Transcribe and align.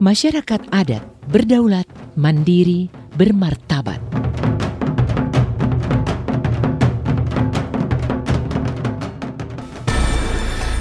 Masyarakat 0.00 0.72
adat 0.72 1.04
berdaulat, 1.28 1.84
mandiri, 2.16 2.88
bermartabat. 3.20 4.00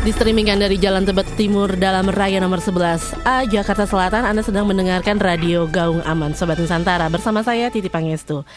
Di 0.08 0.16
streamingan 0.16 0.64
dari 0.64 0.80
Jalan 0.80 1.04
Tebet 1.04 1.28
Timur 1.36 1.68
dalam 1.76 2.08
Raya 2.08 2.40
nomor 2.40 2.64
11 2.64 3.28
A 3.28 3.44
Jakarta 3.44 3.84
Selatan 3.84 4.24
Anda 4.24 4.40
sedang 4.40 4.72
mendengarkan 4.72 5.20
Radio 5.20 5.68
Gaung 5.68 6.00
Aman 6.08 6.32
Sobat 6.32 6.56
Nusantara 6.56 7.12
bersama 7.12 7.44
saya 7.44 7.68
Titi 7.68 7.92
Pangestu. 7.92 8.48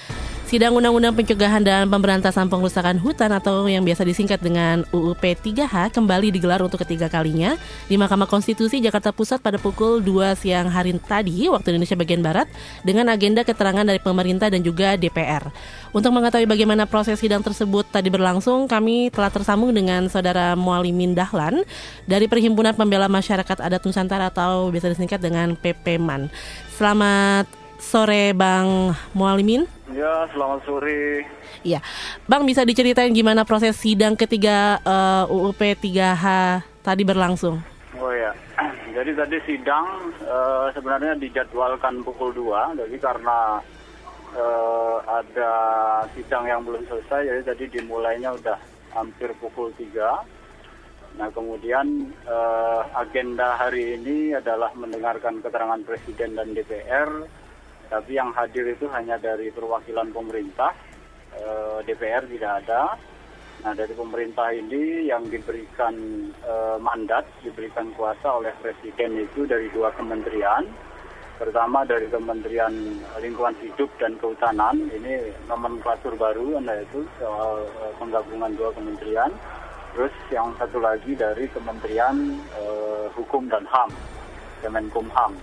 Sidang 0.53 0.77
Undang-Undang 0.77 1.17
Pencegahan 1.17 1.65
dan 1.65 1.89
Pemberantasan 1.89 2.45
Pengerusakan 2.45 3.01
Hutan 3.01 3.33
atau 3.33 3.65
yang 3.65 3.89
biasa 3.89 4.05
disingkat 4.05 4.37
dengan 4.45 4.85
UUP 4.93 5.25
3H 5.25 5.97
kembali 5.97 6.29
digelar 6.29 6.61
untuk 6.61 6.85
ketiga 6.85 7.09
kalinya 7.09 7.57
di 7.89 7.97
Mahkamah 7.97 8.29
Konstitusi 8.29 8.77
Jakarta 8.85 9.17
Pusat 9.17 9.41
pada 9.41 9.57
pukul 9.57 10.05
2 10.05 10.37
siang 10.37 10.69
hari 10.69 10.93
tadi 11.01 11.49
waktu 11.49 11.73
Indonesia 11.73 11.97
bagian 11.97 12.21
Barat 12.21 12.53
dengan 12.85 13.09
agenda 13.09 13.49
keterangan 13.49 13.81
dari 13.81 13.97
pemerintah 13.97 14.53
dan 14.53 14.61
juga 14.61 15.01
DPR. 15.01 15.49
Untuk 15.97 16.13
mengetahui 16.13 16.45
bagaimana 16.45 16.85
proses 16.85 17.17
sidang 17.17 17.41
tersebut 17.41 17.89
tadi 17.89 18.13
berlangsung, 18.13 18.69
kami 18.69 19.09
telah 19.09 19.33
tersambung 19.33 19.73
dengan 19.73 20.13
Saudara 20.13 20.53
Mualimin 20.53 21.17
Dahlan 21.17 21.65
dari 22.05 22.29
Perhimpunan 22.29 22.77
Pembela 22.77 23.09
Masyarakat 23.09 23.57
Adat 23.57 23.89
Nusantara 23.89 24.29
atau 24.29 24.69
biasa 24.69 24.93
disingkat 24.93 25.17
dengan 25.17 25.57
PPMAN. 25.57 26.29
Selamat 26.77 27.62
sore 27.83 28.31
Bang 28.31 28.95
Mualimin. 29.11 29.67
Ya, 29.91 30.31
selamat 30.31 30.63
sore. 30.63 31.27
Iya, 31.67 31.83
Bang 32.31 32.47
bisa 32.47 32.63
diceritain 32.63 33.11
gimana 33.11 33.43
proses 33.43 33.75
sidang 33.75 34.15
ketiga 34.15 34.79
uh, 34.87 35.27
UUP 35.27 35.59
3H 35.59 36.27
tadi 36.87 37.03
berlangsung? 37.03 37.59
Oh 37.99 38.13
ya, 38.15 38.33
jadi 38.97 39.11
tadi 39.19 39.37
sidang 39.45 40.15
uh, 40.25 40.71
sebenarnya 40.73 41.19
dijadwalkan 41.19 42.01
pukul 42.07 42.33
2, 42.33 42.79
jadi 42.79 42.97
karena 43.03 43.61
uh, 44.39 44.97
ada 45.07 45.53
sidang 46.15 46.47
yang 46.49 46.63
belum 46.63 46.87
selesai, 46.87 47.29
jadi 47.29 47.43
tadi 47.45 47.65
dimulainya 47.83 48.33
udah 48.33 48.59
hampir 48.95 49.35
pukul 49.43 49.75
3. 49.77 51.21
Nah 51.21 51.29
kemudian 51.29 52.09
uh, 52.25 52.89
agenda 52.97 53.61
hari 53.61 54.01
ini 54.01 54.33
adalah 54.33 54.73
mendengarkan 54.73 55.45
keterangan 55.45 55.85
Presiden 55.85 56.41
dan 56.41 56.57
DPR 56.57 57.29
tapi 57.93 58.17
yang 58.17 58.33
hadir 58.33 58.65
itu 58.73 58.89
hanya 58.89 59.21
dari 59.21 59.53
perwakilan 59.53 60.09
pemerintah, 60.17 60.73
eh, 61.37 61.79
DPR 61.85 62.25
tidak 62.25 62.65
ada. 62.65 62.97
Nah 63.63 63.73
dari 63.79 63.95
pemerintah 63.95 64.51
ini 64.51 65.07
yang 65.07 65.31
diberikan 65.31 65.95
e, 66.43 66.55
mandat, 66.83 67.23
diberikan 67.47 67.95
kuasa 67.95 68.43
oleh 68.43 68.51
Presiden 68.59 69.23
itu 69.23 69.47
dari 69.47 69.71
dua 69.71 69.95
kementerian. 69.95 70.67
Pertama 71.39 71.87
dari 71.87 72.11
Kementerian 72.11 72.75
Lingkungan 73.23 73.55
Hidup 73.63 73.91
dan 74.03 74.15
Kehutanan, 74.19 74.79
ini 74.91 75.31
nomenklatur 75.47 76.15
baru, 76.19 76.59
yaitu 76.59 77.07
soal 77.23 77.63
e, 77.67 77.83
penggabungan 78.03 78.51
dua 78.59 78.75
kementerian. 78.75 79.31
Terus 79.95 80.15
yang 80.35 80.51
satu 80.59 80.83
lagi 80.83 81.15
dari 81.15 81.47
Kementerian 81.55 82.35
e, 82.59 82.65
Hukum 83.15 83.47
dan 83.47 83.63
HAM, 83.71 83.95
Kemenkumham. 84.67 85.39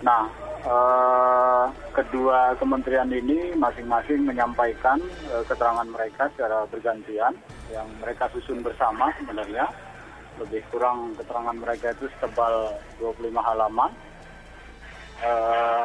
Nah, 0.00 0.24
eh, 0.64 1.59
kedua 2.00 2.56
kementerian 2.56 3.12
ini 3.12 3.52
masing-masing 3.52 4.24
menyampaikan 4.24 4.96
eh, 5.28 5.44
keterangan 5.44 5.84
mereka 5.84 6.32
secara 6.32 6.64
bergantian 6.72 7.36
yang 7.68 7.84
mereka 8.00 8.32
susun 8.32 8.64
bersama 8.64 9.12
sebenarnya. 9.20 9.68
Lebih 10.40 10.64
kurang 10.72 11.12
keterangan 11.20 11.52
mereka 11.52 11.92
itu 11.92 12.08
setebal 12.16 12.72
25 12.96 13.36
halaman. 13.44 13.92
Eh, 15.20 15.84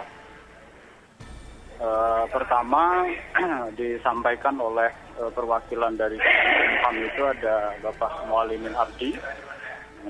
eh, 1.84 2.24
pertama 2.32 3.04
disampaikan 3.80 4.56
oleh 4.64 4.88
eh, 5.20 5.32
perwakilan 5.36 6.00
dari 6.00 6.16
Kemenkumham 6.16 6.96
itu 7.04 7.22
ada 7.28 7.76
Bapak 7.84 8.32
Mualimin 8.32 8.72
Abdi. 8.72 9.12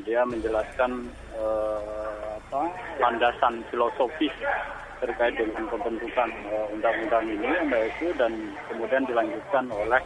Dia 0.05 0.21
menjelaskan 0.29 1.09
eh, 1.33 2.25
apa 2.37 2.61
landasan 3.01 3.65
filosofis 3.73 4.35
terkait 5.01 5.35
dengan 5.35 5.67
pembentukan 5.67 6.29
uh, 6.51 6.67
undang-undang 6.71 7.25
ini 7.27 7.49
yaitu 7.71 8.11
dan 8.15 8.31
kemudian 8.71 9.03
dilanjutkan 9.07 9.67
oleh 9.71 10.01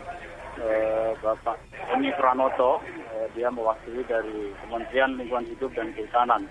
uh, 0.62 1.12
Bapak 1.22 1.58
Oni 1.94 2.10
Pranoto 2.18 2.82
uh, 2.82 3.28
dia 3.38 3.50
mewakili 3.54 4.02
dari 4.06 4.54
Kementerian 4.66 5.18
Lingkungan 5.18 5.50
Hidup 5.50 5.72
dan 5.78 5.94
Kehutanan. 5.94 6.44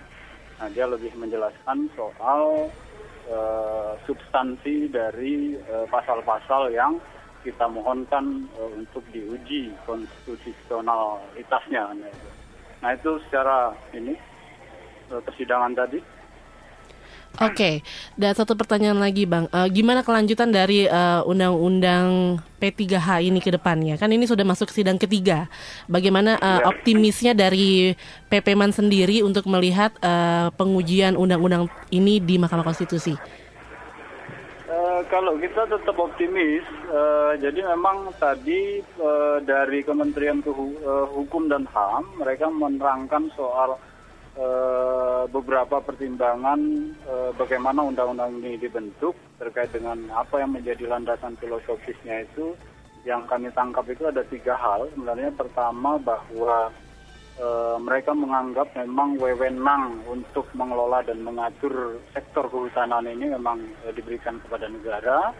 Nah, 0.59 0.67
dia 0.75 0.91
lebih 0.91 1.15
menjelaskan 1.15 1.87
soal 1.95 2.67
uh, 3.31 3.93
substansi 4.07 4.91
dari 4.91 5.55
pasal-pasal 5.87 6.71
uh, 6.71 6.75
yang 6.75 6.99
kita 7.47 7.71
mohonkan 7.71 8.51
uh, 8.59 8.71
untuk 8.75 9.07
diuji 9.15 9.71
konstitusionalitasnya. 9.87 11.95
Nah 12.79 12.91
itu 12.95 13.19
secara 13.27 13.75
ini 13.95 14.15
Eh, 15.09 15.23
persidangan 15.25 15.73
tadi. 15.73 15.99
Oke, 17.39 17.55
okay. 17.55 17.75
dan 18.19 18.35
satu 18.35 18.59
pertanyaan 18.59 18.99
lagi 18.99 19.23
Bang, 19.23 19.47
uh, 19.55 19.71
gimana 19.71 20.03
kelanjutan 20.03 20.51
dari 20.51 20.91
uh, 20.91 21.23
undang-undang 21.23 22.35
P3H 22.59 23.23
ini 23.23 23.39
ke 23.39 23.55
depannya? 23.55 23.95
Kan 23.95 24.11
ini 24.11 24.27
sudah 24.27 24.43
masuk 24.43 24.75
sidang 24.75 24.99
ketiga. 24.99 25.47
Bagaimana 25.87 26.35
uh, 26.43 26.67
ya. 26.67 26.67
optimisnya 26.67 27.39
dari 27.39 27.95
PPMan 28.27 28.75
sendiri 28.75 29.23
untuk 29.23 29.47
melihat 29.47 29.95
uh, 30.03 30.51
pengujian 30.59 31.15
undang-undang 31.15 31.71
ini 31.95 32.19
di 32.19 32.43
Mahkamah 32.43 32.67
Konstitusi? 32.67 33.15
Uh, 34.67 35.07
kalau 35.07 35.39
kita 35.39 35.63
tetap 35.71 35.95
optimis, 35.95 36.67
uh, 36.91 37.39
jadi 37.39 37.71
memang 37.71 38.11
tadi 38.19 38.83
uh, 38.99 39.39
dari 39.47 39.87
Kementerian 39.87 40.43
Hukum 41.15 41.47
dan 41.47 41.71
HAM 41.71 42.19
mereka 42.19 42.51
menerangkan 42.51 43.31
soal 43.39 43.79
beberapa 45.29 45.83
pertimbangan 45.83 46.61
uh, 47.11 47.31
bagaimana 47.35 47.83
undang-undang 47.83 48.39
ini 48.39 48.55
dibentuk 48.55 49.19
terkait 49.39 49.71
dengan 49.75 49.99
apa 50.15 50.39
yang 50.39 50.55
menjadi 50.55 50.87
landasan 50.87 51.35
filosofisnya 51.39 52.23
itu. 52.23 52.55
Yang 53.07 53.31
kami 53.31 53.49
tangkap 53.55 53.87
itu 53.89 54.05
ada 54.11 54.23
tiga 54.27 54.59
hal. 54.59 54.91
Sebenarnya 54.93 55.31
pertama 55.33 55.97
bahwa 55.99 56.71
uh, 57.41 57.77
mereka 57.81 58.13
menganggap 58.13 58.69
memang 58.75 59.17
wewenang 59.17 60.03
untuk 60.05 60.45
mengelola 60.53 61.01
dan 61.07 61.23
mengatur 61.23 62.03
sektor 62.13 62.51
kehutanan 62.51 63.07
ini 63.07 63.33
memang 63.33 63.63
uh, 63.87 63.93
diberikan 63.95 64.43
kepada 64.43 64.67
negara 64.67 65.33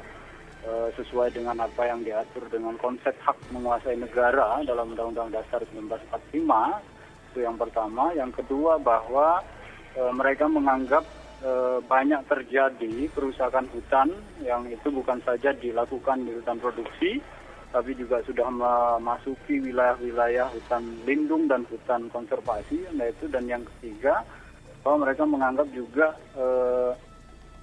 uh, 0.65 0.89
sesuai 0.97 1.35
dengan 1.35 1.59
apa 1.61 1.83
yang 1.87 2.07
diatur 2.07 2.47
dengan 2.49 2.79
konsep 2.79 3.13
hak 3.27 3.37
menguasai 3.51 3.99
negara 3.99 4.63
dalam 4.65 4.95
Undang-Undang 4.95 5.35
Dasar 5.35 5.61
1945 5.75 6.98
itu 7.29 7.45
yang 7.45 7.61
pertama. 7.61 8.11
Yang 8.17 8.43
kedua 8.43 8.81
bahwa 8.81 9.45
e, 9.95 10.03
mereka 10.11 10.49
menganggap 10.49 11.05
e, 11.45 11.81
banyak 11.85 12.25
terjadi 12.27 13.09
kerusakan 13.13 13.69
hutan 13.71 14.09
yang 14.43 14.65
itu 14.67 14.89
bukan 14.89 15.21
saja 15.23 15.53
dilakukan 15.53 16.25
di 16.25 16.33
hutan 16.35 16.59
produksi, 16.59 17.21
tapi 17.69 17.93
juga 17.95 18.25
sudah 18.25 18.49
memasuki 18.49 19.61
wilayah-wilayah 19.61 20.49
hutan 20.51 20.83
lindung 21.05 21.47
dan 21.47 21.69
hutan 21.69 22.09
konservasi. 22.09 22.89
Nah 22.97 23.07
itu 23.07 23.29
dan 23.29 23.45
yang 23.45 23.63
ketiga 23.77 24.25
bahwa 24.81 25.05
mereka 25.05 25.23
menganggap 25.29 25.69
juga 25.77 26.17
e, 26.33 26.47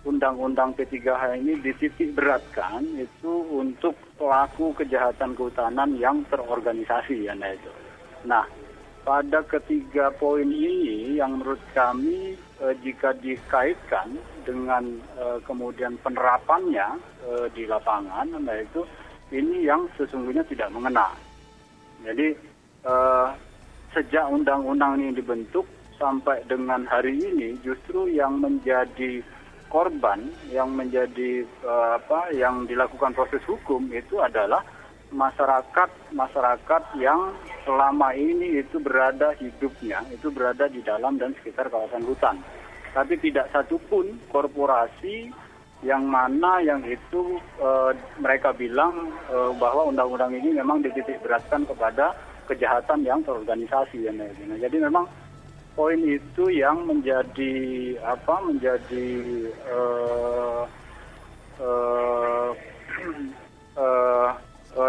undang-undang 0.06 0.78
P3H 0.78 1.42
ini 1.42 1.58
dititik 1.66 2.14
beratkan 2.14 2.86
itu 2.94 3.34
untuk 3.50 3.98
pelaku 4.22 4.78
kejahatan 4.78 5.34
kehutanan 5.34 5.98
yang 5.98 6.22
terorganisasi 6.30 7.26
ya 7.26 7.34
nah 7.34 7.50
itu. 7.50 7.72
Nah, 8.26 8.46
pada 9.06 9.46
ketiga 9.46 10.10
poin 10.18 10.50
ini 10.50 11.22
yang 11.22 11.38
menurut 11.38 11.62
kami 11.78 12.34
eh, 12.60 12.74
jika 12.82 13.14
dikaitkan 13.22 14.18
dengan 14.42 14.98
eh, 15.16 15.38
kemudian 15.46 15.94
penerapannya 16.02 16.98
eh, 17.24 17.48
di 17.54 17.70
lapangan, 17.70 18.34
nah 18.42 18.58
itu 18.58 18.82
ini 19.30 19.64
yang 19.70 19.86
sesungguhnya 19.94 20.42
tidak 20.50 20.74
mengena. 20.74 21.14
Jadi 22.02 22.34
eh, 22.84 23.28
sejak 23.94 24.26
undang-undang 24.28 24.98
ini 25.00 25.14
dibentuk 25.14 25.70
sampai 25.96 26.42
dengan 26.50 26.84
hari 26.90 27.16
ini 27.16 27.56
justru 27.62 28.10
yang 28.10 28.42
menjadi 28.42 29.22
korban, 29.70 30.34
yang 30.50 30.74
menjadi 30.74 31.46
eh, 31.46 31.90
apa, 32.02 32.34
yang 32.34 32.66
dilakukan 32.66 33.14
proses 33.14 33.46
hukum 33.46 33.86
itu 33.94 34.18
adalah 34.18 34.66
masyarakat 35.16 35.90
masyarakat 36.12 36.84
yang 37.00 37.32
selama 37.64 38.12
ini 38.12 38.60
itu 38.60 38.78
berada 38.84 39.32
hidupnya 39.40 40.04
itu 40.12 40.28
berada 40.28 40.68
di 40.68 40.84
dalam 40.84 41.16
dan 41.16 41.32
sekitar 41.40 41.72
kawasan 41.72 42.04
hutan. 42.04 42.36
Tapi 42.92 43.20
tidak 43.20 43.52
satupun 43.52 44.20
korporasi 44.32 45.32
yang 45.84 46.08
mana 46.08 46.64
yang 46.64 46.80
itu 46.88 47.40
e, 47.60 47.70
mereka 48.24 48.56
bilang 48.56 49.12
e, 49.28 49.38
bahwa 49.60 49.92
undang-undang 49.92 50.32
ini 50.32 50.56
memang 50.56 50.80
dititik 50.80 51.20
beratkan 51.20 51.68
kepada 51.68 52.16
kejahatan 52.48 53.04
yang 53.04 53.20
terorganisasi. 53.26 54.08
Ya, 54.08 54.12
nah, 54.16 54.30
jadi 54.56 54.88
memang 54.88 55.10
poin 55.76 56.00
itu 56.00 56.48
yang 56.56 56.88
menjadi 56.88 57.54
apa 58.00 58.36
menjadi 58.48 59.08
uh, 59.68 60.64
uh, 61.60 62.50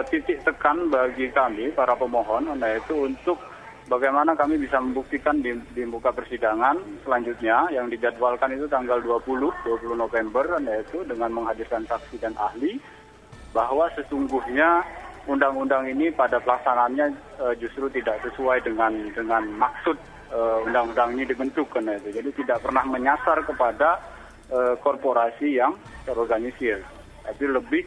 titik 0.08 0.42
tekan 0.42 0.88
bagi 0.88 1.28
kami 1.34 1.74
para 1.74 1.94
pemohon 1.98 2.54
yaitu 2.62 2.94
untuk 3.06 3.38
bagaimana 3.86 4.34
kami 4.34 4.58
bisa 4.58 4.78
membuktikan 4.82 5.38
di, 5.42 5.54
di 5.74 5.82
muka 5.86 6.10
persidangan 6.10 6.78
selanjutnya 7.06 7.70
yang 7.70 7.86
dijadwalkan 7.86 8.54
itu 8.54 8.66
tanggal 8.66 8.98
20 9.02 9.26
20 9.66 9.94
November 9.94 10.44
yaitu 10.62 11.02
dengan 11.06 11.30
menghadirkan 11.30 11.86
saksi 11.86 12.18
dan 12.18 12.34
ahli 12.38 12.78
bahwa 13.54 13.88
sesungguhnya 13.96 14.84
undang-undang 15.26 15.90
ini 15.90 16.14
pada 16.14 16.38
pelaksanaannya 16.38 17.06
uh, 17.42 17.54
justru 17.58 17.90
tidak 17.90 18.22
sesuai 18.22 18.62
dengan 18.62 19.10
dengan 19.10 19.42
maksud 19.58 19.98
uh, 20.30 20.62
undang-undang 20.66 21.18
ini 21.18 21.26
dibentuk 21.26 21.66
karena 21.70 21.98
itu. 21.98 22.14
Jadi 22.14 22.30
tidak 22.42 22.62
pernah 22.62 22.86
menyasar 22.86 23.42
kepada 23.42 23.98
uh, 24.54 24.74
korporasi 24.78 25.58
yang 25.58 25.74
terorganisir, 26.06 26.82
tapi 27.26 27.44
lebih 27.50 27.82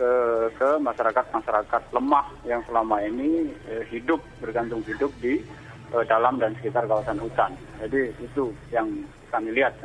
ke 0.00 0.12
ke 0.56 0.68
masyarakat-masyarakat 0.80 1.82
lemah 1.92 2.26
yang 2.48 2.64
selama 2.64 3.04
ini 3.04 3.52
uh, 3.68 3.84
hidup 3.92 4.24
bergantung 4.40 4.80
hidup 4.88 5.12
di 5.20 5.44
uh, 5.92 6.04
dalam 6.08 6.40
dan 6.40 6.56
sekitar 6.56 6.88
kawasan 6.88 7.20
hutan. 7.20 7.52
Jadi 7.84 8.16
itu 8.24 8.48
yang 8.72 8.88
kami 9.28 9.52
lihat. 9.52 9.76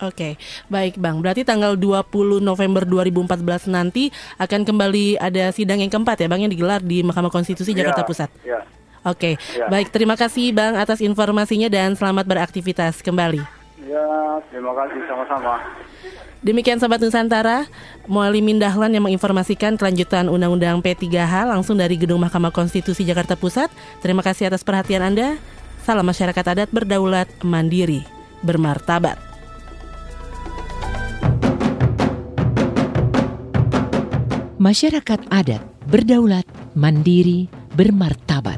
Oke, 0.00 0.40
baik 0.72 0.96
Bang. 0.96 1.20
Berarti 1.20 1.44
tanggal 1.44 1.76
20 1.76 2.40
November 2.40 2.88
2014 2.88 3.68
nanti 3.68 4.08
akan 4.40 4.64
kembali 4.64 5.20
ada 5.20 5.52
sidang 5.52 5.84
yang 5.84 5.92
keempat 5.92 6.24
ya 6.24 6.28
Bang 6.32 6.40
yang 6.40 6.48
digelar 6.48 6.80
di 6.80 7.04
Mahkamah 7.04 7.28
Konstitusi 7.28 7.76
Jakarta 7.76 8.00
ya, 8.00 8.08
Pusat. 8.08 8.30
Ya. 8.40 8.60
Oke, 9.04 9.36
ya. 9.52 9.68
baik. 9.68 9.92
Terima 9.92 10.16
kasih 10.16 10.56
Bang 10.56 10.80
atas 10.80 11.04
informasinya 11.04 11.68
dan 11.68 11.92
selamat 11.92 12.24
beraktivitas 12.24 13.04
kembali. 13.04 13.44
Ya, 13.84 14.08
terima 14.48 14.72
kasih 14.72 15.04
sama-sama. 15.04 15.60
Demikian 16.40 16.80
Sobat 16.80 17.04
Nusantara, 17.04 17.68
Mualimin 18.08 18.56
Dahlan 18.56 18.96
yang 18.96 19.04
menginformasikan 19.04 19.76
kelanjutan 19.76 20.24
Undang-Undang 20.24 20.80
P3H 20.80 21.44
langsung 21.44 21.76
dari 21.76 22.00
Gedung 22.00 22.24
Mahkamah 22.24 22.48
Konstitusi 22.48 23.04
Jakarta 23.04 23.36
Pusat. 23.36 23.68
Terima 24.00 24.24
kasih 24.24 24.48
atas 24.48 24.64
perhatian 24.64 25.04
Anda. 25.04 25.36
Salam 25.84 26.08
masyarakat 26.08 26.40
adat 26.40 26.72
berdaulat, 26.72 27.28
mandiri, 27.44 28.00
bermartabat. 28.40 29.20
Masyarakat 34.56 35.20
adat 35.28 35.60
berdaulat, 35.92 36.48
mandiri, 36.72 37.52
bermartabat. 37.76 38.49